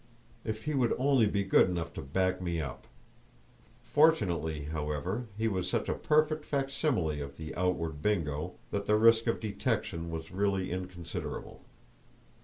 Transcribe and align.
If 0.43 0.63
he 0.63 0.73
would 0.73 0.95
only 0.97 1.27
be 1.27 1.43
good 1.43 1.69
enough 1.69 1.93
to 1.93 2.01
back 2.01 2.41
me 2.41 2.59
up! 2.59 2.87
Fortunately, 3.83 4.63
however, 4.63 5.27
he 5.37 5.47
was 5.47 5.69
such 5.69 5.87
a 5.87 5.93
perfect 5.93 6.43
facsimile 6.43 7.21
of 7.21 7.37
the 7.37 7.53
outward 7.55 8.01
Bingo 8.01 8.55
that 8.71 8.87
the 8.87 8.95
risk 8.95 9.27
of 9.27 9.39
detection 9.39 10.09
was 10.09 10.31
really 10.31 10.71
inconsiderable. 10.71 11.61